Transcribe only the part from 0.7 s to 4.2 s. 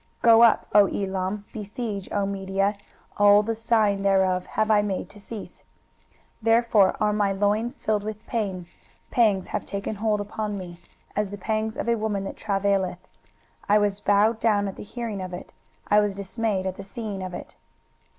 O Elam: besiege, O Media; all the sighing